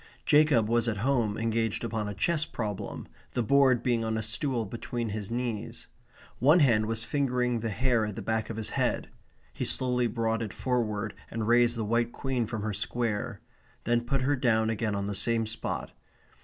[0.25, 4.65] Jacob was at home engaged upon a chess problem, the board being on a stool
[4.65, 5.85] between his knees.
[6.39, 9.09] One hand was fingering the hair at the back of his head.
[9.53, 13.41] He slowly brought it forward and raised the white queen from her square;
[13.83, 15.91] then put her down again on the same spot.